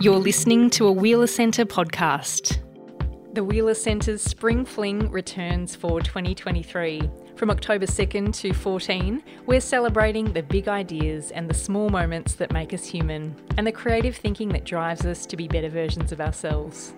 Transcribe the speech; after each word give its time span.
You're 0.00 0.18
listening 0.18 0.70
to 0.70 0.86
a 0.86 0.92
Wheeler 0.92 1.26
Centre 1.26 1.66
podcast. 1.66 2.62
The 3.34 3.44
Wheeler 3.44 3.74
Centre's 3.74 4.22
Spring 4.22 4.64
Fling 4.64 5.10
returns 5.10 5.74
for 5.76 6.00
2023. 6.00 7.10
From 7.34 7.50
October 7.50 7.84
2nd 7.86 8.34
to 8.36 8.54
14, 8.54 9.22
we're 9.46 9.60
celebrating 9.60 10.32
the 10.32 10.42
big 10.42 10.68
ideas 10.68 11.32
and 11.32 11.50
the 11.50 11.54
small 11.54 11.90
moments 11.90 12.34
that 12.34 12.52
make 12.52 12.72
us 12.72 12.86
human, 12.86 13.36
and 13.58 13.66
the 13.66 13.72
creative 13.72 14.16
thinking 14.16 14.48
that 14.50 14.64
drives 14.64 15.04
us 15.04 15.26
to 15.26 15.36
be 15.36 15.48
better 15.48 15.68
versions 15.68 16.12
of 16.12 16.20
ourselves. 16.20 16.94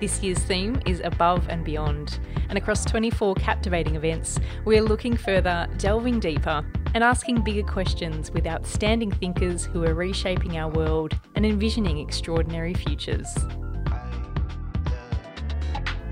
This 0.00 0.22
year's 0.22 0.40
theme 0.40 0.80
is 0.86 1.00
Above 1.04 1.48
and 1.48 1.64
Beyond, 1.64 2.20
and 2.48 2.58
across 2.58 2.84
24 2.84 3.34
captivating 3.36 3.96
events, 3.96 4.38
we're 4.64 4.82
looking 4.82 5.16
further, 5.16 5.68
delving 5.78 6.20
deeper, 6.20 6.64
and 6.94 7.02
asking 7.02 7.42
bigger 7.42 7.62
questions 7.62 8.30
with 8.30 8.46
outstanding 8.46 9.10
thinkers 9.10 9.64
who 9.64 9.84
are 9.84 9.94
reshaping 9.94 10.58
our 10.58 10.70
world 10.70 11.18
and 11.34 11.46
envisioning 11.46 11.98
extraordinary 11.98 12.74
futures. 12.74 13.34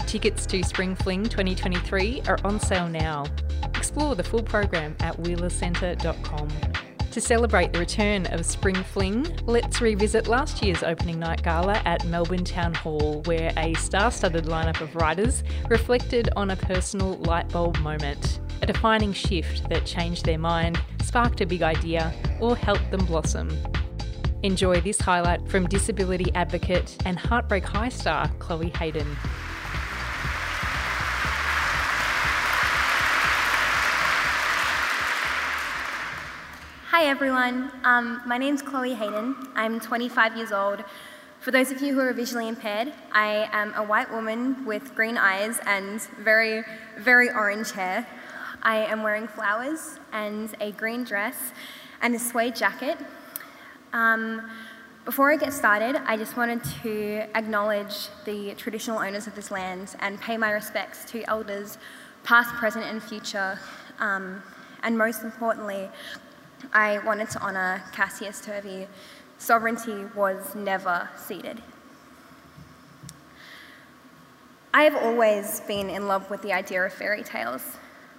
Tickets 0.07 0.45
to 0.47 0.63
Spring 0.65 0.95
Fling 0.97 1.23
2023 1.25 2.23
are 2.27 2.39
on 2.45 2.59
sale 2.59 2.89
now. 2.89 3.27
Explore 3.75 4.17
the 4.17 4.25
full 4.25 4.43
program 4.43 4.97
at 5.01 5.17
wheelercentre.com. 5.19 6.49
To 7.13 7.21
celebrate 7.21 7.73
the 7.73 7.81
return 7.81 8.27
of 8.27 8.47
Spring 8.47 8.77
Fling, 8.77 9.27
let's 9.45 9.81
revisit 9.81 10.29
last 10.29 10.63
year's 10.63 10.85
opening 10.85 11.19
night 11.19 11.43
gala 11.43 11.83
at 11.85 12.05
Melbourne 12.07 12.45
Town 12.45 12.73
Hall, 12.73 13.23
where 13.25 13.53
a 13.57 13.75
star 13.75 14.13
studded 14.13 14.45
lineup 14.45 14.81
of 14.81 14.95
writers 14.95 15.43
reflected 15.69 16.29
on 16.37 16.51
a 16.51 16.57
personal 16.57 17.17
lightbulb 17.19 17.81
moment, 17.81 18.39
a 18.63 18.67
defining 18.67 19.13
shift 19.13 19.69
that 19.69 19.87
changed 19.87 20.25
their 20.25 20.39
mind, 20.39 20.81
sparked 21.03 21.41
a 21.41 21.47
big 21.47 21.63
idea, 21.63 22.13
or 22.41 22.57
helped 22.57 22.91
them 22.91 23.05
blossom. 23.07 23.51
Enjoy 24.43 24.81
this 24.81 25.01
highlight 25.01 25.47
from 25.49 25.67
disability 25.67 26.33
advocate 26.35 26.97
and 27.05 27.19
Heartbreak 27.19 27.65
High 27.65 27.91
star 27.91 28.29
Chloe 28.39 28.71
Hayden. 28.71 29.07
Hi 36.91 37.07
everyone, 37.07 37.71
um, 37.85 38.21
my 38.27 38.37
name's 38.37 38.61
Chloe 38.61 38.95
Hayden. 38.95 39.35
I'm 39.55 39.81
25 39.81 40.37
years 40.37 40.53
old. 40.53 40.85
For 41.41 41.51
those 41.51 41.71
of 41.71 41.81
you 41.81 41.95
who 41.95 42.01
are 42.01 42.13
visually 42.13 42.49
impaired, 42.49 42.93
I 43.13 43.49
am 43.53 43.73
a 43.75 43.83
white 43.83 44.11
woman 44.13 44.67
with 44.67 44.95
green 44.95 45.17
eyes 45.17 45.59
and 45.65 46.03
very, 46.23 46.63
very 46.99 47.31
orange 47.31 47.73
hair. 47.73 48.07
I 48.63 48.79
am 48.79 49.03
wearing 49.03 49.27
flowers 49.27 49.99
and 50.13 50.55
a 50.61 50.73
green 50.73 51.05
dress 51.05 51.53
and 52.03 52.15
a 52.15 52.19
suede 52.19 52.57
jacket. 52.57 52.99
Um, 53.93 54.51
before 55.05 55.33
I 55.33 55.37
get 55.37 55.53
started, 55.53 55.97
I 56.07 56.17
just 56.17 56.37
wanted 56.37 56.63
to 56.83 57.27
acknowledge 57.35 58.09
the 58.27 58.55
traditional 58.55 58.99
owners 58.99 59.27
of 59.27 59.35
this 59.35 59.51
land 59.51 59.97
and 60.01 60.21
pay 60.21 60.37
my 60.37 60.51
respects 60.51 61.05
to 61.13 61.25
elders, 61.25 61.79
past, 62.23 62.55
present, 62.55 62.85
and 62.85 63.03
future. 63.03 63.59
Um, 63.99 64.43
and 64.83 64.97
most 64.97 65.23
importantly, 65.23 65.89
I 66.73 66.99
wanted 66.99 67.31
to 67.31 67.43
honour 67.43 67.83
Cassius 67.93 68.43
Turvey. 68.43 68.87
Sovereignty 69.39 70.05
was 70.15 70.55
never 70.55 71.09
ceded. 71.17 71.63
I 74.73 74.83
have 74.85 74.95
always 74.95 75.61
been 75.61 75.91
in 75.91 76.07
love 76.07 76.31
with 76.31 76.43
the 76.43 76.53
idea 76.53 76.85
of 76.85 76.93
fairy 76.93 77.25
tales, 77.25 77.63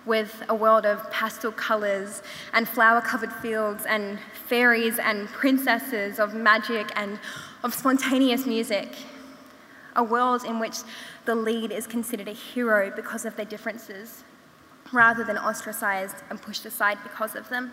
with 0.05 0.43
a 0.49 0.55
world 0.55 0.85
of 0.85 1.09
pastel 1.11 1.51
colours 1.51 2.23
and 2.53 2.67
flower 2.67 3.01
covered 3.01 3.31
fields 3.31 3.85
and 3.85 4.19
fairies 4.47 4.97
and 4.99 5.27
princesses, 5.29 6.19
of 6.19 6.33
magic 6.33 6.91
and 6.95 7.19
of 7.63 7.73
spontaneous 7.73 8.45
music. 8.45 8.95
A 9.95 10.03
world 10.03 10.43
in 10.45 10.59
which 10.59 10.77
the 11.25 11.35
lead 11.35 11.71
is 11.71 11.85
considered 11.85 12.27
a 12.27 12.33
hero 12.33 12.91
because 12.95 13.25
of 13.25 13.35
their 13.35 13.45
differences, 13.45 14.23
rather 14.91 15.23
than 15.23 15.37
ostracised 15.37 16.17
and 16.29 16.41
pushed 16.41 16.65
aside 16.65 16.97
because 17.03 17.35
of 17.35 17.49
them. 17.49 17.71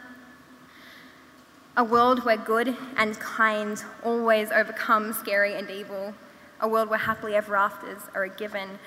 A 1.77 1.84
world 1.84 2.25
where 2.25 2.37
good 2.37 2.77
and 2.97 3.19
kind 3.21 3.83
always 4.05 4.50
overcome 4.50 5.12
scary 5.12 5.55
and 5.55 5.71
evil. 5.71 6.12
A 6.61 6.67
world 6.67 6.91
where 6.91 6.99
happily 6.99 7.37
ever 7.37 7.55
afters 7.55 8.03
are 8.15 8.25
a 8.25 8.28
given 8.28 8.81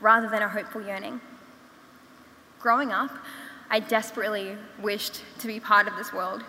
rather 0.00 0.30
than 0.30 0.40
a 0.40 0.48
hopeful 0.48 0.80
yearning. 0.80 1.20
Growing 2.60 2.90
up, 2.90 3.10
I 3.70 3.78
desperately 3.78 4.56
wished 4.80 5.22
to 5.38 5.46
be 5.46 5.60
part 5.60 5.86
of 5.86 5.94
this 5.96 6.12
world. 6.12 6.42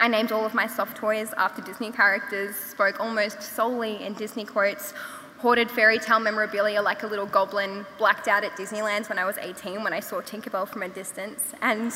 I 0.00 0.08
named 0.08 0.32
all 0.32 0.44
of 0.44 0.54
my 0.54 0.66
soft 0.66 0.96
toys 0.96 1.32
after 1.36 1.62
Disney 1.62 1.92
characters, 1.92 2.56
spoke 2.56 2.98
almost 2.98 3.40
solely 3.40 4.02
in 4.02 4.14
Disney 4.14 4.44
quotes, 4.44 4.92
hoarded 5.38 5.70
fairy 5.70 6.00
tale 6.00 6.18
memorabilia 6.18 6.82
like 6.82 7.04
a 7.04 7.06
little 7.06 7.26
goblin, 7.26 7.86
blacked 7.96 8.26
out 8.26 8.42
at 8.42 8.56
Disneyland 8.56 9.08
when 9.08 9.18
I 9.18 9.24
was 9.24 9.38
18 9.38 9.84
when 9.84 9.92
I 9.92 10.00
saw 10.00 10.20
Tinkerbell 10.20 10.68
from 10.68 10.82
a 10.82 10.88
distance. 10.88 11.52
And 11.62 11.92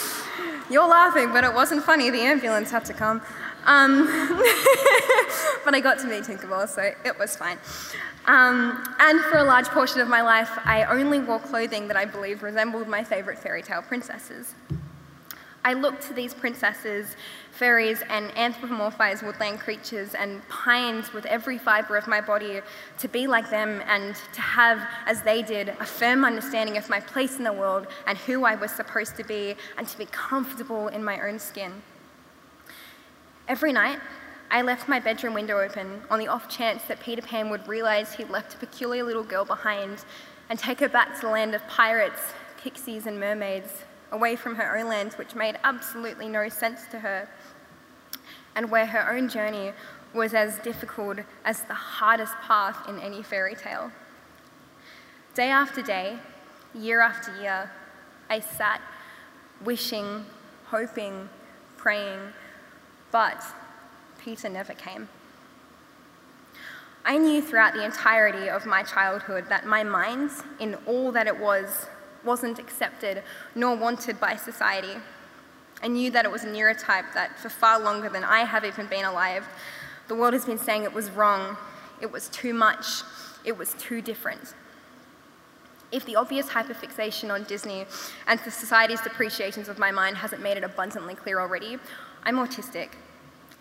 you're 0.70 0.88
laughing, 0.88 1.30
but 1.30 1.44
it 1.44 1.52
wasn't 1.52 1.84
funny. 1.84 2.08
The 2.08 2.22
ambulance 2.22 2.70
had 2.70 2.86
to 2.86 2.94
come. 2.94 3.20
Um, 3.64 4.06
but 5.64 5.74
I 5.74 5.80
got 5.80 5.98
to 6.00 6.06
meet 6.06 6.24
Tinkerbell, 6.24 6.68
so 6.68 6.82
it 7.04 7.18
was 7.18 7.36
fine. 7.36 7.58
Um, 8.26 8.84
and 8.98 9.20
for 9.22 9.38
a 9.38 9.44
large 9.44 9.66
portion 9.68 10.00
of 10.00 10.08
my 10.08 10.22
life, 10.22 10.50
I 10.64 10.84
only 10.84 11.18
wore 11.18 11.40
clothing 11.40 11.88
that 11.88 11.96
I 11.96 12.04
believed 12.04 12.42
resembled 12.42 12.88
my 12.88 13.02
favourite 13.04 13.38
fairy 13.38 13.62
tale 13.62 13.82
princesses. 13.82 14.54
I 15.64 15.74
looked 15.74 16.02
to 16.08 16.14
these 16.14 16.34
princesses, 16.34 17.14
fairies, 17.52 18.02
and 18.08 18.30
anthropomorphized 18.30 19.24
woodland 19.24 19.60
creatures 19.60 20.14
and 20.14 20.46
pined 20.48 21.04
with 21.14 21.24
every 21.26 21.56
fibre 21.56 21.96
of 21.96 22.08
my 22.08 22.20
body 22.20 22.60
to 22.98 23.08
be 23.08 23.28
like 23.28 23.48
them 23.48 23.80
and 23.86 24.16
to 24.32 24.40
have, 24.40 24.80
as 25.06 25.22
they 25.22 25.40
did, 25.42 25.68
a 25.68 25.86
firm 25.86 26.24
understanding 26.24 26.76
of 26.76 26.88
my 26.88 26.98
place 26.98 27.38
in 27.38 27.44
the 27.44 27.52
world 27.52 27.86
and 28.08 28.18
who 28.18 28.44
I 28.44 28.56
was 28.56 28.72
supposed 28.72 29.16
to 29.16 29.24
be 29.24 29.54
and 29.78 29.86
to 29.86 29.98
be 29.98 30.06
comfortable 30.06 30.88
in 30.88 31.04
my 31.04 31.20
own 31.20 31.38
skin. 31.38 31.82
Every 33.52 33.74
night, 33.74 34.00
I 34.50 34.62
left 34.62 34.88
my 34.88 34.98
bedroom 34.98 35.34
window 35.34 35.60
open 35.60 36.00
on 36.08 36.18
the 36.18 36.26
off 36.26 36.48
chance 36.48 36.84
that 36.84 37.00
Peter 37.00 37.20
Pan 37.20 37.50
would 37.50 37.68
realize 37.68 38.14
he'd 38.14 38.30
left 38.30 38.54
a 38.54 38.56
peculiar 38.56 39.04
little 39.04 39.22
girl 39.22 39.44
behind 39.44 40.06
and 40.48 40.58
take 40.58 40.80
her 40.80 40.88
back 40.88 41.14
to 41.16 41.20
the 41.20 41.28
land 41.28 41.54
of 41.54 41.68
pirates, 41.68 42.32
pixies, 42.56 43.06
and 43.06 43.20
mermaids 43.20 43.84
away 44.10 44.36
from 44.36 44.54
her 44.54 44.78
own 44.78 44.88
land, 44.88 45.12
which 45.16 45.34
made 45.34 45.58
absolutely 45.64 46.30
no 46.30 46.48
sense 46.48 46.86
to 46.92 47.00
her, 47.00 47.28
and 48.56 48.70
where 48.70 48.86
her 48.86 49.14
own 49.14 49.28
journey 49.28 49.74
was 50.14 50.32
as 50.32 50.58
difficult 50.60 51.18
as 51.44 51.60
the 51.64 51.74
hardest 51.74 52.32
path 52.36 52.88
in 52.88 52.98
any 53.00 53.22
fairy 53.22 53.54
tale. 53.54 53.92
Day 55.34 55.50
after 55.50 55.82
day, 55.82 56.18
year 56.74 57.02
after 57.02 57.38
year, 57.38 57.70
I 58.30 58.40
sat 58.40 58.80
wishing, 59.62 60.24
hoping, 60.68 61.28
praying, 61.76 62.32
but 63.12 63.44
Peter 64.18 64.48
never 64.48 64.72
came. 64.72 65.08
I 67.04 67.18
knew 67.18 67.42
throughout 67.42 67.74
the 67.74 67.84
entirety 67.84 68.48
of 68.48 68.64
my 68.64 68.82
childhood 68.82 69.46
that 69.48 69.66
my 69.66 69.82
mind, 69.82 70.30
in 70.60 70.76
all 70.86 71.12
that 71.12 71.26
it 71.26 71.38
was, 71.38 71.86
wasn't 72.24 72.58
accepted 72.58 73.22
nor 73.54 73.76
wanted 73.76 74.18
by 74.20 74.36
society. 74.36 74.94
I 75.82 75.88
knew 75.88 76.10
that 76.12 76.24
it 76.24 76.30
was 76.30 76.44
a 76.44 76.46
neurotype 76.46 77.12
that, 77.14 77.38
for 77.40 77.48
far 77.48 77.80
longer 77.80 78.08
than 78.08 78.22
I 78.22 78.40
have 78.44 78.64
even 78.64 78.86
been 78.86 79.04
alive, 79.04 79.44
the 80.06 80.14
world 80.14 80.32
has 80.32 80.44
been 80.44 80.58
saying 80.58 80.84
it 80.84 80.92
was 80.92 81.10
wrong, 81.10 81.56
it 82.00 82.10
was 82.10 82.28
too 82.28 82.54
much, 82.54 83.02
it 83.44 83.58
was 83.58 83.74
too 83.74 84.00
different. 84.00 84.54
If 85.90 86.06
the 86.06 86.14
obvious 86.14 86.46
hyperfixation 86.46 87.32
on 87.32 87.42
Disney 87.44 87.84
and 88.28 88.38
the 88.40 88.50
society's 88.50 89.00
depreciations 89.00 89.68
of 89.68 89.78
my 89.78 89.90
mind 89.90 90.16
hasn't 90.16 90.40
made 90.40 90.56
it 90.56 90.64
abundantly 90.64 91.16
clear 91.16 91.40
already, 91.40 91.78
I'm 92.24 92.36
autistic. 92.36 92.90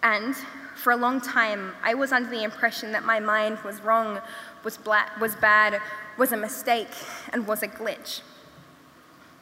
And 0.04 0.36
for 0.76 0.92
a 0.92 0.96
long 0.96 1.22
time, 1.22 1.74
I 1.84 1.94
was 1.94 2.12
under 2.12 2.30
the 2.30 2.44
impression 2.44 2.92
that 2.92 3.04
my 3.04 3.20
mind 3.20 3.60
was 3.64 3.82
wrong, 3.82 4.20
was, 4.64 4.78
black, 4.78 5.20
was 5.20 5.36
bad, 5.36 5.82
was 6.18 6.32
a 6.32 6.38
mistake, 6.38 6.90
and 7.34 7.46
was 7.46 7.64
a 7.64 7.68
glitch. 7.68 8.22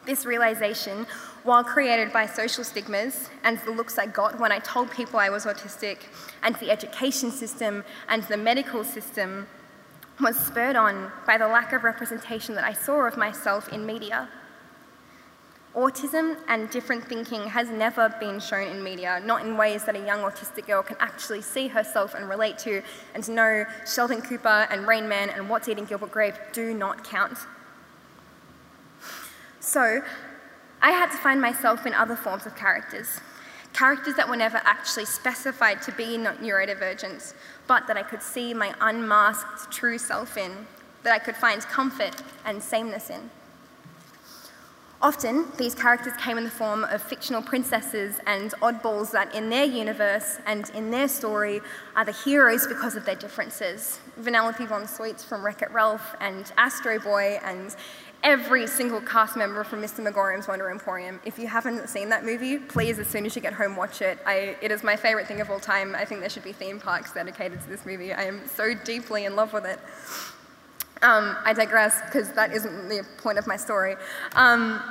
This 0.06 0.24
realization, 0.24 1.06
while 1.44 1.62
created 1.62 2.12
by 2.12 2.26
social 2.26 2.64
stigmas 2.64 3.28
and 3.44 3.58
the 3.60 3.70
looks 3.70 3.98
I 3.98 4.06
got 4.06 4.38
when 4.38 4.52
I 4.52 4.58
told 4.58 4.90
people 4.90 5.18
I 5.18 5.30
was 5.30 5.44
autistic, 5.44 5.98
and 6.42 6.54
the 6.56 6.70
education 6.70 7.30
system 7.30 7.84
and 8.08 8.22
the 8.24 8.36
medical 8.36 8.84
system, 8.84 9.46
was 10.20 10.36
spurred 10.36 10.76
on 10.76 11.10
by 11.26 11.38
the 11.38 11.48
lack 11.48 11.72
of 11.72 11.84
representation 11.84 12.54
that 12.54 12.64
I 12.64 12.72
saw 12.72 13.06
of 13.06 13.16
myself 13.16 13.68
in 13.72 13.86
media. 13.86 14.28
Autism 15.74 16.36
and 16.48 16.68
different 16.70 17.04
thinking 17.04 17.46
has 17.46 17.70
never 17.70 18.08
been 18.18 18.40
shown 18.40 18.66
in 18.66 18.82
media, 18.82 19.22
not 19.24 19.44
in 19.44 19.56
ways 19.56 19.84
that 19.84 19.94
a 19.94 20.04
young 20.04 20.20
autistic 20.20 20.66
girl 20.66 20.82
can 20.82 20.96
actually 20.98 21.42
see 21.42 21.68
herself 21.68 22.14
and 22.14 22.28
relate 22.28 22.58
to 22.58 22.82
and 23.14 23.28
know 23.28 23.64
Sheldon 23.86 24.20
Cooper 24.20 24.66
and 24.70 24.86
Rain 24.86 25.08
Man 25.08 25.30
and 25.30 25.48
What's 25.48 25.68
Eating 25.68 25.84
Gilbert 25.84 26.10
Grape 26.10 26.34
do 26.52 26.74
not 26.74 27.04
count. 27.04 27.38
So 29.60 30.02
I 30.82 30.90
had 30.90 31.10
to 31.12 31.18
find 31.18 31.40
myself 31.40 31.86
in 31.86 31.94
other 31.94 32.16
forms 32.16 32.46
of 32.46 32.56
characters 32.56 33.20
Characters 33.72 34.14
that 34.16 34.28
were 34.28 34.36
never 34.36 34.60
actually 34.64 35.04
specified 35.04 35.80
to 35.82 35.92
be 35.92 36.18
neurodivergent, 36.18 37.34
but 37.66 37.86
that 37.86 37.96
I 37.96 38.02
could 38.02 38.22
see 38.22 38.52
my 38.52 38.74
unmasked 38.80 39.70
true 39.70 39.96
self 39.96 40.36
in, 40.36 40.66
that 41.02 41.14
I 41.14 41.18
could 41.18 41.36
find 41.36 41.62
comfort 41.62 42.22
and 42.44 42.62
sameness 42.62 43.10
in. 43.10 43.30
Often, 45.02 45.46
these 45.56 45.74
characters 45.74 46.12
came 46.18 46.36
in 46.36 46.44
the 46.44 46.50
form 46.50 46.84
of 46.84 47.00
fictional 47.00 47.40
princesses 47.40 48.20
and 48.26 48.50
oddballs 48.60 49.12
that, 49.12 49.34
in 49.34 49.48
their 49.48 49.64
universe 49.64 50.38
and 50.44 50.68
in 50.70 50.90
their 50.90 51.08
story, 51.08 51.62
are 51.96 52.04
the 52.04 52.12
heroes 52.12 52.66
because 52.66 52.96
of 52.96 53.06
their 53.06 53.14
differences. 53.14 53.98
Vanellope 54.20 54.68
von 54.68 54.82
Schweetz 54.82 55.24
from 55.24 55.42
Wreck 55.42 55.62
It 55.62 55.70
Ralph 55.70 56.14
and 56.20 56.52
Astro 56.58 56.98
Boy 56.98 57.40
and 57.42 57.74
every 58.22 58.66
single 58.66 59.00
cast 59.00 59.38
member 59.38 59.64
from 59.64 59.80
Mr. 59.80 60.00
Magorium's 60.04 60.46
Wonder 60.46 60.68
Emporium. 60.68 61.18
If 61.24 61.38
you 61.38 61.46
haven't 61.46 61.88
seen 61.88 62.10
that 62.10 62.22
movie, 62.22 62.58
please, 62.58 62.98
as 62.98 63.06
soon 63.06 63.24
as 63.24 63.34
you 63.34 63.40
get 63.40 63.54
home, 63.54 63.76
watch 63.76 64.02
it. 64.02 64.18
I, 64.26 64.54
it 64.60 64.70
is 64.70 64.84
my 64.84 64.96
favorite 64.96 65.26
thing 65.26 65.40
of 65.40 65.48
all 65.48 65.60
time. 65.60 65.94
I 65.94 66.04
think 66.04 66.20
there 66.20 66.28
should 66.28 66.44
be 66.44 66.52
theme 66.52 66.78
parks 66.78 67.14
dedicated 67.14 67.62
to 67.62 67.68
this 67.70 67.86
movie. 67.86 68.12
I 68.12 68.24
am 68.24 68.46
so 68.46 68.74
deeply 68.74 69.24
in 69.24 69.34
love 69.34 69.54
with 69.54 69.64
it. 69.64 69.80
Um, 71.02 71.36
I 71.44 71.54
digress 71.54 72.00
because 72.02 72.30
that 72.32 72.52
isn't 72.52 72.88
the 72.88 73.06
point 73.18 73.38
of 73.38 73.46
my 73.46 73.56
story. 73.56 73.96
Um, 74.34 74.82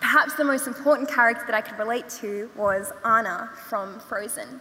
perhaps 0.00 0.34
the 0.34 0.44
most 0.44 0.66
important 0.66 1.08
character 1.08 1.44
that 1.46 1.54
I 1.54 1.60
could 1.60 1.78
relate 1.78 2.08
to 2.20 2.50
was 2.56 2.92
Anna 3.04 3.50
from 3.68 4.00
Frozen. 4.00 4.60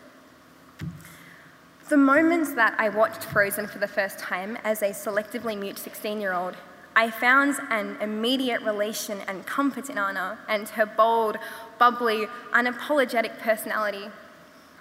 The 1.90 1.98
moment 1.98 2.56
that 2.56 2.76
I 2.78 2.90
watched 2.90 3.24
Frozen 3.24 3.68
for 3.68 3.80
the 3.80 3.88
first 3.88 4.20
time 4.20 4.58
as 4.64 4.82
a 4.82 4.92
selectively 4.92 5.58
mute 5.58 5.80
16 5.80 6.22
year 6.22 6.34
old, 6.34 6.56
I 6.96 7.10
found 7.10 7.56
an 7.70 7.98
immediate 8.00 8.62
relation 8.62 9.20
and 9.28 9.46
comfort 9.46 9.90
in 9.90 9.98
Anna 9.98 10.38
and 10.48 10.70
her 10.70 10.86
bold, 10.86 11.38
bubbly, 11.80 12.28
unapologetic 12.54 13.40
personality. 13.40 14.10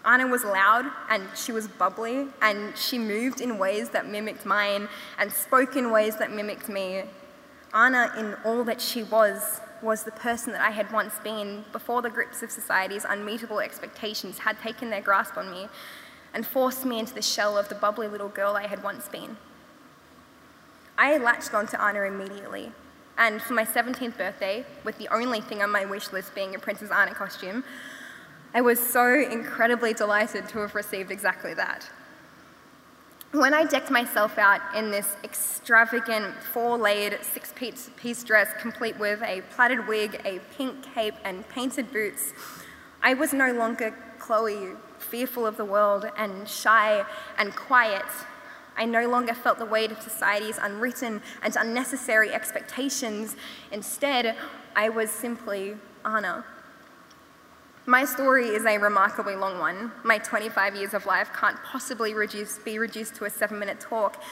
Anna 0.04 0.26
was 0.26 0.44
loud 0.44 0.86
and 1.08 1.28
she 1.36 1.52
was 1.52 1.68
bubbly 1.68 2.28
and 2.40 2.76
she 2.76 2.98
moved 2.98 3.40
in 3.40 3.58
ways 3.58 3.90
that 3.90 4.06
mimicked 4.06 4.46
mine 4.46 4.88
and 5.18 5.30
spoke 5.30 5.76
in 5.76 5.90
ways 5.90 6.16
that 6.16 6.32
mimicked 6.32 6.68
me. 6.68 7.04
Anna, 7.74 8.12
in 8.18 8.34
all 8.44 8.64
that 8.64 8.80
she 8.80 9.02
was, 9.02 9.60
was 9.82 10.02
the 10.02 10.10
person 10.12 10.52
that 10.52 10.60
I 10.60 10.70
had 10.70 10.90
once 10.92 11.14
been 11.22 11.64
before 11.72 12.02
the 12.02 12.10
grips 12.10 12.42
of 12.42 12.50
society's 12.50 13.04
unmeetable 13.04 13.60
expectations 13.60 14.38
had 14.38 14.58
taken 14.60 14.90
their 14.90 15.00
grasp 15.00 15.36
on 15.36 15.50
me 15.50 15.68
and 16.34 16.46
forced 16.46 16.84
me 16.84 16.98
into 16.98 17.14
the 17.14 17.22
shell 17.22 17.56
of 17.56 17.68
the 17.68 17.74
bubbly 17.74 18.08
little 18.08 18.28
girl 18.28 18.56
I 18.56 18.66
had 18.66 18.82
once 18.82 19.08
been. 19.08 19.36
I 20.98 21.16
latched 21.16 21.54
onto 21.54 21.76
Anna 21.76 22.02
immediately, 22.02 22.72
and 23.16 23.40
for 23.40 23.54
my 23.54 23.64
17th 23.64 24.18
birthday, 24.18 24.66
with 24.84 24.98
the 24.98 25.08
only 25.08 25.40
thing 25.40 25.62
on 25.62 25.70
my 25.70 25.84
wish 25.84 26.12
list 26.12 26.34
being 26.34 26.54
a 26.54 26.58
Princess 26.58 26.90
Anna 26.90 27.14
costume, 27.14 27.64
I 28.52 28.60
was 28.60 28.80
so 28.80 29.14
incredibly 29.14 29.94
delighted 29.94 30.48
to 30.48 30.58
have 30.58 30.74
received 30.74 31.10
exactly 31.10 31.54
that. 31.54 31.88
When 33.32 33.54
I 33.54 33.64
decked 33.64 33.92
myself 33.92 34.38
out 34.38 34.60
in 34.74 34.90
this 34.90 35.16
extravagant 35.22 36.34
four 36.52 36.76
layered 36.76 37.24
six 37.24 37.54
piece 37.56 38.24
dress, 38.24 38.48
complete 38.60 38.98
with 38.98 39.22
a 39.22 39.42
plaited 39.54 39.86
wig, 39.86 40.20
a 40.24 40.40
pink 40.56 40.82
cape, 40.82 41.14
and 41.24 41.48
painted 41.48 41.92
boots, 41.92 42.32
I 43.02 43.14
was 43.14 43.32
no 43.32 43.52
longer 43.52 43.94
Chloe, 44.18 44.76
fearful 44.98 45.46
of 45.46 45.56
the 45.56 45.64
world 45.64 46.10
and 46.16 46.48
shy 46.48 47.04
and 47.38 47.54
quiet. 47.54 48.04
I 48.76 48.84
no 48.84 49.08
longer 49.08 49.32
felt 49.32 49.58
the 49.58 49.64
weight 49.64 49.92
of 49.92 50.02
society's 50.02 50.58
unwritten 50.58 51.22
and 51.42 51.54
unnecessary 51.54 52.32
expectations. 52.32 53.36
Instead, 53.70 54.36
I 54.74 54.88
was 54.88 55.08
simply 55.08 55.76
Anna. 56.04 56.44
My 57.86 58.04
story 58.04 58.48
is 58.48 58.66
a 58.66 58.76
remarkably 58.76 59.36
long 59.36 59.58
one. 59.58 59.90
My 60.04 60.18
25 60.18 60.76
years 60.76 60.92
of 60.92 61.06
life 61.06 61.30
can't 61.32 61.56
possibly 61.64 62.12
reduce, 62.12 62.58
be 62.58 62.78
reduced 62.78 63.14
to 63.16 63.24
a 63.24 63.30
seven 63.30 63.58
minute 63.58 63.80
talk. 63.80 64.22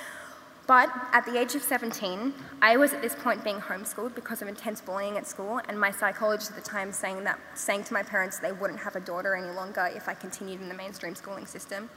But 0.66 0.90
at 1.14 1.24
the 1.24 1.38
age 1.38 1.54
of 1.54 1.62
17, 1.62 2.34
I 2.60 2.76
was 2.76 2.92
at 2.92 3.00
this 3.00 3.14
point 3.14 3.42
being 3.42 3.56
homeschooled 3.56 4.14
because 4.14 4.42
of 4.42 4.48
intense 4.48 4.82
bullying 4.82 5.16
at 5.16 5.26
school, 5.26 5.62
and 5.66 5.80
my 5.80 5.90
psychologist 5.90 6.50
at 6.50 6.56
the 6.56 6.62
time 6.62 6.92
saying 6.92 7.24
that, 7.24 7.40
saying 7.54 7.84
to 7.84 7.94
my 7.94 8.02
parents 8.02 8.38
they 8.38 8.52
wouldn't 8.52 8.80
have 8.80 8.96
a 8.96 9.00
daughter 9.00 9.34
any 9.34 9.50
longer 9.50 9.88
if 9.94 10.10
I 10.10 10.14
continued 10.14 10.60
in 10.60 10.68
the 10.68 10.74
mainstream 10.74 11.14
schooling 11.14 11.46
system. 11.46 11.88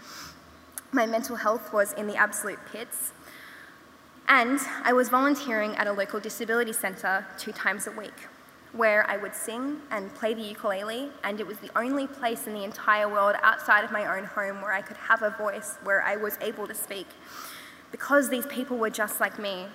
My 0.94 1.06
mental 1.06 1.36
health 1.36 1.74
was 1.74 1.92
in 1.94 2.08
the 2.08 2.16
absolute 2.16 2.60
pits, 2.72 3.12
and 4.30 4.58
I 4.86 4.94
was 4.94 5.10
volunteering 5.10 5.76
at 5.76 5.86
a 5.86 5.92
local 5.92 6.22
disability 6.22 6.72
centre 6.72 7.26
two 7.38 7.52
times 7.52 7.88
a 7.88 7.92
week 7.92 8.30
where 8.74 9.10
I 9.10 9.18
would 9.18 9.36
sing 9.36 9.82
and 9.92 10.14
play 10.16 10.34
the 10.34 10.42
ukulele, 10.42 11.10
and 11.24 11.40
it 11.40 11.48
was 11.48 11.58
the 11.58 11.70
only 11.78 12.08
place 12.08 12.48
in 12.48 12.54
the 12.54 12.64
entire 12.64 13.10
world 13.10 13.36
outside 13.44 13.84
of 13.84 13.92
my 13.92 14.18
own 14.18 14.26
home 14.26 14.62
where 14.62 14.72
I 14.72 14.82
could 14.82 14.98
have 14.98 15.22
a 15.22 15.32
voice, 15.32 15.78
where 15.84 16.02
I 16.02 16.16
was 16.16 16.38
able 16.42 16.68
to 16.68 16.74
speak. 16.74 17.08
Because 17.92 18.30
these 18.30 18.46
people 18.46 18.78
were 18.78 18.90
just 18.90 19.20
like 19.20 19.38
me, 19.38 19.66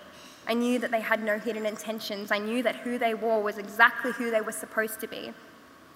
I 0.48 0.54
knew 0.54 0.78
that 0.78 0.90
they 0.90 1.00
had 1.00 1.22
no 1.22 1.38
hidden 1.38 1.66
intentions. 1.66 2.30
I 2.30 2.38
knew 2.38 2.62
that 2.62 2.76
who 2.76 2.98
they 2.98 3.14
were 3.14 3.40
was 3.40 3.58
exactly 3.58 4.12
who 4.12 4.30
they 4.30 4.40
were 4.40 4.52
supposed 4.52 5.00
to 5.00 5.08
be. 5.08 5.32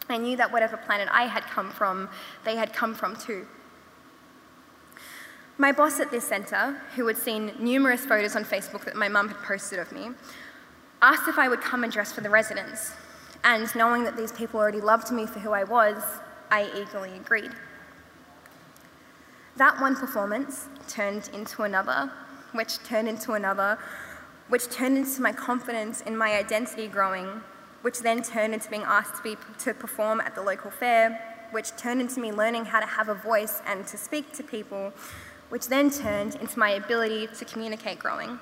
I 0.08 0.19
knew 0.19 0.37
that 0.37 0.52
whatever 0.52 0.76
planet 0.76 1.08
I 1.11 1.25
had 1.25 1.44
come 1.44 1.70
from, 1.70 2.08
they 2.44 2.56
had 2.56 2.73
come 2.73 2.94
from 2.94 3.17
too. 3.17 3.47
My 5.56 5.73
boss 5.73 6.00
at 6.00 6.11
this 6.11 6.25
centre, 6.25 6.81
who 6.97 7.06
had 7.06 7.17
seen 7.17 7.52
numerous 7.58 8.05
photos 8.05 8.35
on 8.35 8.44
Facebook 8.44 8.85
that 8.85 8.97
my 8.97 9.08
mum 9.08 9.29
had 9.29 9.37
posted 9.38 9.79
of 9.79 9.93
me, 9.93 10.11
asked 11.02 11.29
if 11.29 11.38
I 11.38 11.49
would 11.49 11.61
come 11.61 11.82
and 11.82 11.93
dress 11.93 12.12
for 12.12 12.20
the 12.20 12.31
residents, 12.31 12.93
and 13.43 13.75
knowing 13.75 14.05
that 14.05 14.17
these 14.17 14.32
people 14.32 14.61
already 14.61 14.81
loved 14.81 15.11
me 15.11 15.26
for 15.26 15.38
who 15.38 15.52
I 15.52 15.64
was, 15.64 16.02
I 16.50 16.70
eagerly 16.76 17.17
agreed. 17.17 17.52
That 19.56 19.81
one 19.81 19.97
performance 19.97 20.69
turned 20.88 21.31
into 21.32 21.62
another, 21.62 22.11
which 22.52 22.82
turned 22.82 23.08
into 23.08 23.32
another, 23.32 23.79
which 24.49 24.69
turned 24.69 24.99
into 24.99 25.23
my 25.23 25.32
confidence 25.32 26.00
in 26.02 26.17
my 26.17 26.35
identity 26.35 26.87
growing, 26.87 27.43
which 27.82 28.00
then 28.00 28.23
turned 28.23 28.52
into 28.52 28.69
being 28.69 28.82
asked 28.82 29.17
to, 29.17 29.23
be, 29.23 29.37
to 29.58 29.73
perform 29.73 30.20
at 30.20 30.35
the 30.35 30.43
local 30.43 30.70
fair, 30.70 31.19
which 31.52 31.75
turned 31.76 32.00
into 32.00 32.20
me 32.20 32.31
learning 32.31 32.67
how 32.67 32.81
to 32.81 32.87
have 32.87 33.08
a 33.08 33.14
voice 33.14 33.62
and 33.67 33.87
to 33.87 33.97
speak 33.97 34.32
to 34.32 34.43
people, 34.43 34.93
which 35.49 35.69
then 35.69 35.91
turned 35.91 36.35
into 36.37 36.58
my 36.58 36.70
ability 36.70 37.29
to 37.29 37.44
communicate 37.44 37.99
growing. 37.99 38.38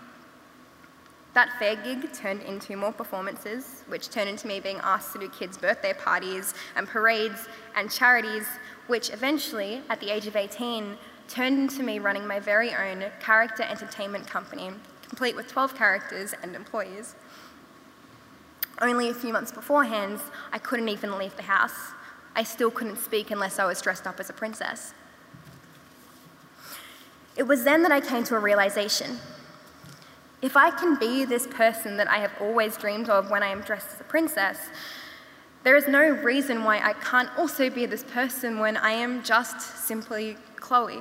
That 1.39 1.57
fair 1.57 1.77
gig 1.77 2.13
turned 2.13 2.43
into 2.43 2.75
more 2.75 2.91
performances, 2.91 3.85
which 3.87 4.11
turned 4.11 4.29
into 4.29 4.49
me 4.49 4.59
being 4.59 4.81
asked 4.83 5.13
to 5.13 5.21
do 5.21 5.29
kids' 5.29 5.57
birthday 5.57 5.93
parties 5.95 6.53
and 6.75 6.89
parades 6.89 7.47
and 7.77 7.89
charities, 7.89 8.45
which 8.89 9.11
eventually, 9.11 9.81
at 9.89 10.01
the 10.01 10.11
age 10.11 10.27
of 10.27 10.35
18, 10.35 10.97
turned 11.29 11.59
into 11.61 11.85
me 11.85 12.01
running 12.01 12.27
my 12.27 12.41
very 12.41 12.75
own 12.75 13.05
character 13.21 13.63
entertainment 13.63 14.27
company, 14.27 14.73
complete 15.09 15.37
with 15.37 15.47
12 15.47 15.77
characters 15.77 16.35
and 16.43 16.57
employees. 16.57 17.15
Only 18.83 19.09
a 19.09 19.15
few 19.15 19.33
months 19.33 19.53
beforehand, 19.53 20.19
I 20.51 20.59
couldn't 20.59 20.89
even 20.89 21.19
leave 21.19 21.37
the 21.37 21.45
house. 21.45 21.93
I 22.35 22.43
still 22.43 22.73
couldn't 22.73 22.99
speak 22.99 23.31
unless 23.31 23.61
I 23.61 23.65
was 23.65 23.81
dressed 23.81 24.09
up 24.09 24.19
as 24.19 24.29
a 24.29 24.33
princess. 24.33 24.93
It 27.37 27.45
was 27.45 27.63
then 27.63 27.85
that 27.85 27.93
I 27.93 28.01
came 28.01 28.25
to 28.25 28.35
a 28.35 28.41
realization 28.41 29.21
if 30.41 30.57
I 30.57 30.71
can 30.71 30.97
be 30.97 31.25
this 31.25 31.47
person 31.47 31.97
that 31.97 32.09
I 32.09 32.19
have 32.19 32.33
always 32.41 32.77
dreamed 32.77 33.11
of 33.11 33.31
when 33.31 33.43
I 33.43 33.49
am 33.49 33.61
dressed 33.63 33.89
as 33.95 34.01
a 34.01 34.05
princess, 34.05 34.59
there 35.65 35.77
is 35.77 35.89
no 35.89 36.09
reason 36.09 36.63
why 36.63 36.79
I 36.79 36.93
can't 36.93 37.29
also 37.37 37.69
be 37.69 37.87
this 37.87 38.05
person 38.05 38.59
when 38.59 38.77
I 38.77 38.93
am 38.93 39.23
just 39.23 39.87
simply 39.87 40.37
Chloe. 40.57 41.01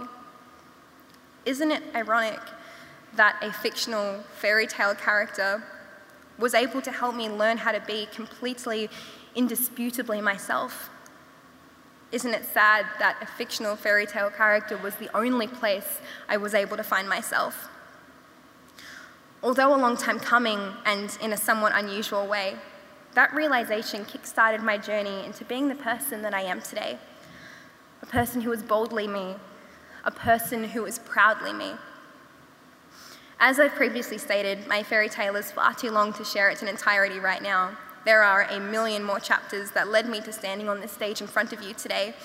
Isn't 1.46 1.72
it 1.72 1.84
ironic 1.96 2.40
that 3.16 3.38
a 3.42 3.54
fictional 3.54 4.24
fairy 4.38 4.68
tale 4.68 4.96
character 4.96 5.64
was 6.40 6.54
able 6.54 6.82
to 6.82 6.92
help 6.92 7.16
me 7.16 7.30
learn 7.30 7.58
how 7.58 7.72
to 7.72 7.82
be 7.82 8.08
completely, 8.12 8.90
indisputably 9.36 10.20
myself? 10.20 10.90
Isn't 12.12 12.34
it 12.34 12.46
sad 12.46 12.86
that 13.00 13.18
a 13.22 13.26
fictional 13.26 13.76
fairy 13.76 14.06
tale 14.06 14.30
character 14.30 14.78
was 14.78 14.96
the 14.96 15.16
only 15.16 15.48
place 15.48 16.00
I 16.28 16.38
was 16.38 16.54
able 16.54 16.78
to 16.78 16.84
find 16.84 17.08
myself? 17.08 17.70
Although 19.44 19.76
a 19.76 19.78
long 19.78 19.96
time 19.96 20.20
coming 20.20 20.60
and 20.86 21.16
in 21.22 21.32
a 21.32 21.38
somewhat 21.38 21.74
unusual 21.76 22.28
way, 22.28 22.56
that 23.14 23.34
realization 23.34 24.06
kick-started 24.06 24.62
my 24.62 24.78
journey 24.78 25.26
into 25.26 25.46
being 25.46 25.68
the 25.68 25.76
person 25.76 26.22
that 26.24 26.34
I 26.34 26.42
am 26.42 26.62
today. 26.62 26.98
A 28.02 28.06
person 28.06 28.42
who 28.42 28.52
is 28.52 28.64
boldly 28.64 29.08
me, 29.08 29.36
a 30.04 30.12
person 30.12 30.64
who 30.64 30.86
is 30.86 31.00
proudly 31.00 31.54
me. 31.54 31.74
As 33.40 33.60
I've 33.60 33.76
previously 33.76 34.18
stated, 34.18 34.68
my 34.68 34.82
fairy 34.82 35.10
tale 35.10 35.36
is 35.36 35.52
far 35.52 35.74
too 35.74 35.92
long 35.92 36.14
to 36.14 36.26
share 36.26 36.50
its 36.50 36.64
entirety 36.64 37.20
right 37.20 37.42
now. 37.42 37.78
There 38.06 38.24
are 38.24 38.44
a 38.44 38.60
million 38.60 39.04
more 39.04 39.20
chapters 39.20 39.72
that 39.72 39.90
led 39.90 40.10
me 40.10 40.22
to 40.22 40.32
standing 40.32 40.70
on 40.70 40.82
this 40.82 40.92
stage 40.92 41.22
in 41.22 41.28
front 41.28 41.54
of 41.54 41.62
you 41.62 41.74
today. 41.74 42.16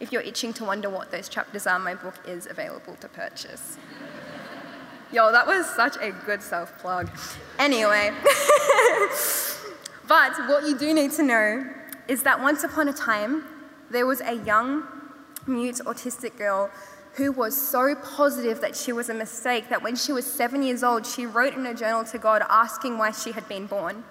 If 0.00 0.12
you're 0.12 0.22
itching 0.22 0.52
to 0.54 0.64
wonder 0.64 0.88
what 0.88 1.10
those 1.10 1.28
chapters 1.28 1.66
are, 1.66 1.78
my 1.78 1.94
book 1.94 2.14
is 2.26 2.46
available 2.46 2.94
to 3.00 3.08
purchase. 3.08 3.76
Yo, 5.10 5.32
that 5.32 5.46
was 5.46 5.66
such 5.66 5.96
a 6.02 6.10
good 6.26 6.42
self 6.42 6.78
plug. 6.78 7.08
Anyway, 7.58 8.12
but 10.06 10.32
what 10.48 10.64
you 10.64 10.76
do 10.78 10.92
need 10.92 11.12
to 11.12 11.22
know 11.22 11.64
is 12.08 12.22
that 12.24 12.40
once 12.40 12.62
upon 12.62 12.88
a 12.88 12.92
time, 12.92 13.44
there 13.90 14.04
was 14.04 14.20
a 14.20 14.34
young, 14.34 14.86
mute, 15.46 15.76
autistic 15.86 16.36
girl 16.36 16.70
who 17.14 17.32
was 17.32 17.56
so 17.56 17.94
positive 17.94 18.60
that 18.60 18.76
she 18.76 18.92
was 18.92 19.08
a 19.08 19.14
mistake 19.14 19.70
that 19.70 19.82
when 19.82 19.96
she 19.96 20.12
was 20.12 20.30
seven 20.30 20.62
years 20.62 20.82
old, 20.82 21.06
she 21.06 21.24
wrote 21.24 21.54
in 21.54 21.64
a 21.64 21.74
journal 21.74 22.04
to 22.04 22.18
God 22.18 22.42
asking 22.48 22.98
why 22.98 23.10
she 23.10 23.32
had 23.32 23.48
been 23.48 23.66
born. 23.66 24.04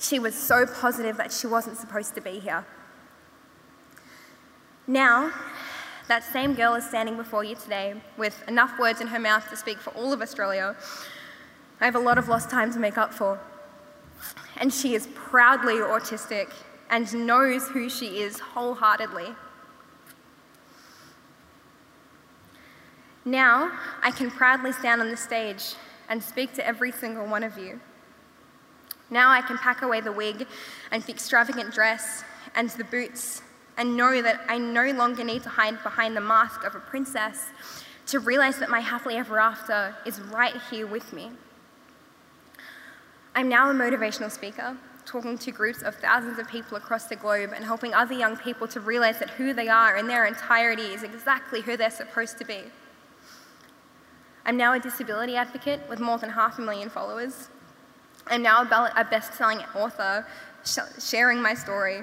She 0.00 0.18
was 0.18 0.34
so 0.34 0.66
positive 0.66 1.16
that 1.16 1.32
she 1.32 1.46
wasn't 1.46 1.76
supposed 1.76 2.16
to 2.16 2.20
be 2.20 2.40
here. 2.40 2.66
Now, 4.88 5.32
that 6.08 6.24
same 6.24 6.54
girl 6.54 6.74
is 6.74 6.84
standing 6.84 7.16
before 7.16 7.44
you 7.44 7.54
today 7.54 7.94
with 8.16 8.42
enough 8.48 8.78
words 8.78 9.00
in 9.00 9.06
her 9.06 9.18
mouth 9.18 9.48
to 9.50 9.56
speak 9.56 9.78
for 9.78 9.90
all 9.90 10.12
of 10.12 10.20
Australia. 10.20 10.74
I 11.80 11.84
have 11.84 11.94
a 11.94 12.00
lot 12.00 12.18
of 12.18 12.28
lost 12.28 12.50
time 12.50 12.72
to 12.72 12.78
make 12.78 12.98
up 12.98 13.14
for. 13.14 13.38
And 14.56 14.72
she 14.72 14.94
is 14.94 15.06
proudly 15.14 15.74
autistic 15.74 16.52
and 16.90 17.26
knows 17.26 17.68
who 17.68 17.88
she 17.88 18.20
is 18.20 18.40
wholeheartedly. 18.40 19.28
Now, 23.24 23.70
I 24.02 24.10
can 24.10 24.30
proudly 24.30 24.72
stand 24.72 25.02
on 25.02 25.10
the 25.10 25.16
stage 25.16 25.74
and 26.08 26.22
speak 26.22 26.54
to 26.54 26.66
every 26.66 26.90
single 26.90 27.26
one 27.26 27.44
of 27.44 27.58
you. 27.58 27.80
Now 29.10 29.30
I 29.30 29.42
can 29.42 29.58
pack 29.58 29.82
away 29.82 30.00
the 30.00 30.12
wig 30.12 30.46
and 30.90 31.02
the 31.02 31.12
extravagant 31.12 31.72
dress 31.72 32.24
and 32.54 32.70
the 32.70 32.84
boots 32.84 33.42
and 33.78 33.96
know 33.96 34.20
that 34.20 34.44
I 34.48 34.58
no 34.58 34.90
longer 34.90 35.24
need 35.24 35.44
to 35.44 35.48
hide 35.48 35.82
behind 35.82 36.16
the 36.16 36.20
mask 36.20 36.64
of 36.64 36.74
a 36.74 36.80
princess 36.80 37.46
to 38.06 38.18
realize 38.18 38.58
that 38.58 38.68
my 38.68 38.80
happily 38.80 39.16
ever 39.16 39.38
after 39.38 39.94
is 40.04 40.20
right 40.20 40.56
here 40.68 40.86
with 40.86 41.12
me. 41.12 41.30
I'm 43.34 43.48
now 43.48 43.70
a 43.70 43.74
motivational 43.74 44.32
speaker, 44.32 44.76
talking 45.06 45.38
to 45.38 45.52
groups 45.52 45.82
of 45.82 45.94
thousands 45.94 46.40
of 46.40 46.48
people 46.48 46.76
across 46.76 47.04
the 47.04 47.14
globe 47.14 47.52
and 47.54 47.64
helping 47.64 47.94
other 47.94 48.14
young 48.14 48.36
people 48.36 48.66
to 48.68 48.80
realize 48.80 49.20
that 49.20 49.30
who 49.30 49.52
they 49.52 49.68
are 49.68 49.96
in 49.96 50.08
their 50.08 50.26
entirety 50.26 50.82
is 50.82 51.04
exactly 51.04 51.60
who 51.60 51.76
they're 51.76 51.90
supposed 51.90 52.36
to 52.38 52.44
be. 52.44 52.62
I'm 54.44 54.56
now 54.56 54.72
a 54.72 54.80
disability 54.80 55.36
advocate 55.36 55.80
with 55.88 56.00
more 56.00 56.18
than 56.18 56.30
half 56.30 56.58
a 56.58 56.62
million 56.62 56.90
followers. 56.90 57.48
I'm 58.26 58.42
now 58.42 58.62
a 58.62 59.04
best 59.04 59.34
selling 59.34 59.60
author 59.74 60.26
sharing 60.98 61.40
my 61.40 61.54
story 61.54 62.02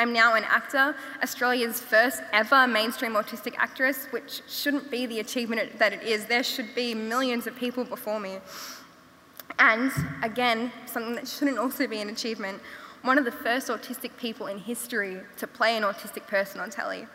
I'm 0.00 0.14
now 0.14 0.34
an 0.34 0.44
actor, 0.44 0.94
Australia's 1.22 1.78
first 1.78 2.22
ever 2.32 2.66
mainstream 2.66 3.12
autistic 3.12 3.52
actress, 3.58 4.06
which 4.08 4.40
shouldn't 4.48 4.90
be 4.90 5.04
the 5.04 5.20
achievement 5.20 5.78
that 5.78 5.92
it 5.92 6.02
is. 6.02 6.24
There 6.24 6.42
should 6.42 6.74
be 6.74 6.94
millions 6.94 7.46
of 7.46 7.54
people 7.54 7.84
before 7.84 8.18
me. 8.18 8.38
And 9.58 9.92
again, 10.22 10.72
something 10.86 11.16
that 11.16 11.28
shouldn't 11.28 11.58
also 11.58 11.86
be 11.86 12.00
an 12.00 12.08
achievement, 12.08 12.62
one 13.02 13.18
of 13.18 13.26
the 13.26 13.30
first 13.30 13.68
autistic 13.68 14.16
people 14.16 14.46
in 14.46 14.56
history 14.56 15.18
to 15.36 15.46
play 15.46 15.76
an 15.76 15.82
autistic 15.82 16.26
person 16.26 16.62
on 16.62 16.70
telly. 16.70 17.06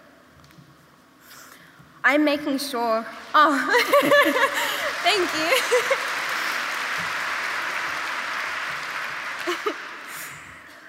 I'm 2.04 2.24
making 2.24 2.60
sure, 2.60 3.04
oh, 3.34 3.82
thank 5.02 5.34
you. 5.34 5.98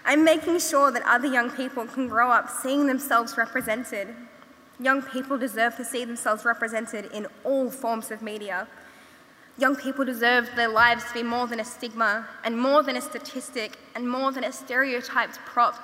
I'm 0.09 0.23
making 0.23 0.61
sure 0.61 0.93
that 0.93 1.03
other 1.05 1.27
young 1.27 1.51
people 1.51 1.85
can 1.85 2.07
grow 2.07 2.31
up 2.31 2.49
seeing 2.49 2.87
themselves 2.87 3.37
represented. 3.37 4.15
Young 4.79 5.03
people 5.03 5.37
deserve 5.37 5.77
to 5.79 5.85
see 5.85 6.05
themselves 6.05 6.45
represented 6.45 7.11
in 7.13 7.27
all 7.43 7.73
forms 7.73 8.13
of 8.13 8.23
media. 8.23 8.69
Young 9.59 9.75
people 9.75 10.05
deserve 10.05 10.49
their 10.55 10.69
lives 10.69 11.03
to 11.07 11.13
be 11.13 11.25
more 11.25 11.49
than 11.49 11.59
a 11.59 11.65
stigma 11.65 12.29
and 12.45 12.57
more 12.57 12.85
than 12.85 12.97
a 12.97 13.01
statistic 13.01 13.79
and 13.97 14.09
more 14.09 14.31
than 14.31 14.45
a 14.45 14.53
stereotyped 14.53 15.39
prop. 15.39 15.75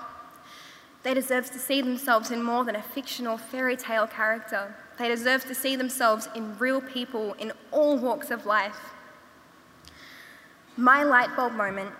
They 1.02 1.14
deserve 1.14 1.50
to 1.50 1.58
see 1.58 1.80
themselves 1.82 2.30
in 2.30 2.44
more 2.44 2.64
than 2.64 2.76
a 2.76 2.82
fictional 2.82 3.36
fairy 3.36 3.76
tale 3.76 4.06
character. 4.06 4.72
They 5.00 5.08
deserve 5.08 5.46
to 5.46 5.54
see 5.54 5.74
themselves 5.74 6.28
in 6.36 6.56
real 6.58 6.80
people 6.80 7.32
in 7.40 7.52
all 7.72 7.98
walks 7.98 8.30
of 8.30 8.46
life. 8.46 8.92
My 10.76 11.02
light 11.02 11.34
bulb 11.34 11.54
moment 11.54 11.90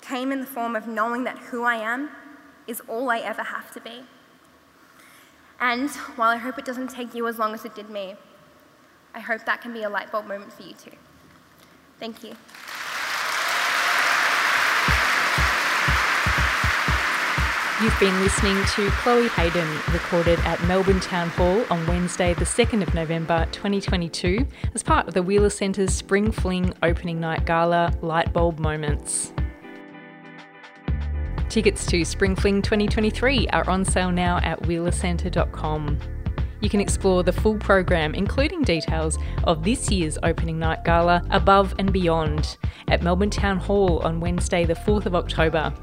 came 0.00 0.32
in 0.32 0.40
the 0.40 0.46
form 0.46 0.74
of 0.76 0.86
knowing 0.86 1.24
that 1.24 1.38
who 1.38 1.64
I 1.64 1.76
am 1.76 2.10
is 2.66 2.80
all 2.88 3.10
I 3.10 3.18
ever 3.18 3.42
have 3.42 3.72
to 3.72 3.80
be. 3.80 4.02
And 5.60 5.90
while 6.16 6.30
I 6.30 6.36
hope 6.36 6.58
it 6.58 6.64
doesn't 6.64 6.88
take 6.88 7.14
you 7.14 7.26
as 7.26 7.38
long 7.38 7.52
as 7.52 7.64
it 7.64 7.74
did 7.74 7.90
me, 7.90 8.14
I 9.14 9.20
hope 9.20 9.44
that 9.44 9.60
can 9.60 9.72
be 9.72 9.82
a 9.82 9.90
light 9.90 10.10
bulb 10.10 10.26
moment 10.26 10.52
for 10.52 10.62
you 10.62 10.72
too. 10.72 10.92
Thank 11.98 12.22
you. 12.24 12.34
You've 17.82 17.98
been 17.98 18.20
listening 18.20 18.62
to 18.74 18.90
Chloe 18.90 19.28
Hayden, 19.28 19.66
recorded 19.90 20.38
at 20.40 20.62
Melbourne 20.64 21.00
Town 21.00 21.30
Hall 21.30 21.64
on 21.70 21.86
Wednesday, 21.86 22.34
the 22.34 22.44
2nd 22.44 22.82
of 22.82 22.92
November 22.92 23.48
2022, 23.52 24.46
as 24.74 24.82
part 24.82 25.08
of 25.08 25.14
the 25.14 25.22
Wheeler 25.22 25.48
Centre's 25.48 25.94
Spring 25.94 26.30
Fling 26.30 26.74
opening 26.82 27.20
night 27.20 27.46
gala 27.46 27.94
Lightbulb 28.02 28.58
Moments. 28.58 29.32
Tickets 31.50 31.84
to 31.86 32.04
Spring 32.04 32.36
Fling 32.36 32.62
2023 32.62 33.48
are 33.48 33.68
on 33.68 33.84
sale 33.84 34.12
now 34.12 34.38
at 34.44 34.62
wheelercentre.com. 34.62 35.98
You 36.60 36.70
can 36.70 36.80
explore 36.80 37.24
the 37.24 37.32
full 37.32 37.58
program, 37.58 38.14
including 38.14 38.62
details 38.62 39.18
of 39.42 39.64
this 39.64 39.90
year's 39.90 40.16
opening 40.22 40.60
night 40.60 40.84
gala, 40.84 41.26
Above 41.30 41.74
and 41.80 41.92
Beyond, 41.92 42.56
at 42.86 43.02
Melbourne 43.02 43.30
Town 43.30 43.58
Hall 43.58 43.98
on 44.04 44.20
Wednesday, 44.20 44.64
the 44.64 44.74
4th 44.74 45.06
of 45.06 45.16
October. 45.16 45.74